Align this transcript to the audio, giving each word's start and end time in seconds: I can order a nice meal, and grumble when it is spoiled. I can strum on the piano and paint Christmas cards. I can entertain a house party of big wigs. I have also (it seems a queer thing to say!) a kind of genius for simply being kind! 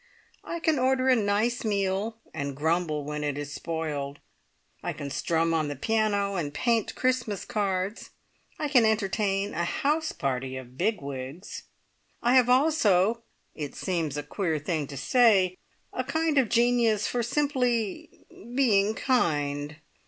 I 0.43 0.59
can 0.59 0.79
order 0.79 1.09
a 1.09 1.15
nice 1.15 1.63
meal, 1.63 2.17
and 2.33 2.55
grumble 2.55 3.03
when 3.05 3.23
it 3.23 3.37
is 3.37 3.53
spoiled. 3.53 4.17
I 4.81 4.93
can 4.93 5.11
strum 5.11 5.53
on 5.53 5.67
the 5.67 5.75
piano 5.75 6.33
and 6.37 6.51
paint 6.51 6.95
Christmas 6.95 7.45
cards. 7.45 8.09
I 8.57 8.67
can 8.67 8.83
entertain 8.83 9.53
a 9.53 9.63
house 9.63 10.11
party 10.11 10.57
of 10.57 10.75
big 10.75 11.01
wigs. 11.01 11.65
I 12.23 12.33
have 12.33 12.49
also 12.49 13.21
(it 13.53 13.75
seems 13.75 14.17
a 14.17 14.23
queer 14.23 14.57
thing 14.57 14.87
to 14.87 14.97
say!) 14.97 15.59
a 15.93 16.03
kind 16.03 16.39
of 16.39 16.49
genius 16.49 17.05
for 17.05 17.21
simply 17.21 18.09
being 18.55 18.95
kind! 18.95 19.75